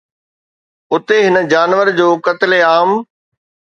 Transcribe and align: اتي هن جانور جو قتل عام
اتي 0.93 1.17
هن 1.27 1.35
جانور 1.51 1.85
جو 1.97 2.07
قتل 2.25 2.51
عام 2.69 2.89